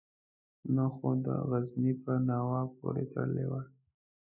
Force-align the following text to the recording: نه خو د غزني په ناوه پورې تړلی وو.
نه 0.75 0.85
خو 0.95 1.09
د 1.25 1.27
غزني 1.49 1.93
په 2.03 2.11
ناوه 2.27 2.61
پورې 2.77 3.03
تړلی 3.13 3.45
وو. 3.51 3.61